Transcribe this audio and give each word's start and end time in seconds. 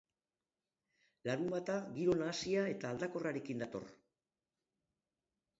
Larunbata 1.29 1.75
giro 1.97 2.17
nahasia 2.21 2.65
eta 2.73 2.89
aldakorrarekin 2.95 3.63
dator. 3.65 3.87